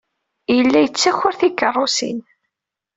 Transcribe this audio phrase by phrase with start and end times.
[0.55, 2.19] Yella yettaker tikeṛṛusin.